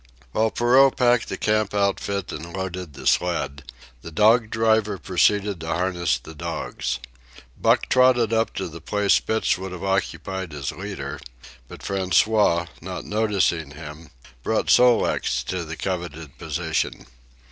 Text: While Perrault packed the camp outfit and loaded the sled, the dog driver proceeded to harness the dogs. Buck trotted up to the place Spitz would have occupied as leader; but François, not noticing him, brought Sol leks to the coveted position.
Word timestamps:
While 0.31 0.49
Perrault 0.49 0.97
packed 0.97 1.29
the 1.29 1.37
camp 1.37 1.75
outfit 1.75 2.31
and 2.31 2.53
loaded 2.57 2.93
the 2.93 3.05
sled, 3.05 3.71
the 4.01 4.09
dog 4.09 4.49
driver 4.49 4.97
proceeded 4.97 5.59
to 5.59 5.67
harness 5.67 6.17
the 6.17 6.33
dogs. 6.33 6.97
Buck 7.55 7.87
trotted 7.87 8.33
up 8.33 8.51
to 8.55 8.67
the 8.67 8.81
place 8.81 9.13
Spitz 9.13 9.59
would 9.59 9.71
have 9.73 9.83
occupied 9.83 10.55
as 10.55 10.71
leader; 10.71 11.19
but 11.67 11.81
François, 11.83 12.67
not 12.81 13.05
noticing 13.05 13.69
him, 13.73 14.09
brought 14.41 14.71
Sol 14.71 15.01
leks 15.01 15.43
to 15.43 15.63
the 15.63 15.75
coveted 15.77 16.35
position. 16.39 17.05